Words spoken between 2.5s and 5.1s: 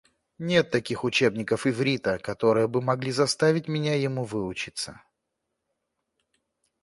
бы могли заставить меня ему выучиться.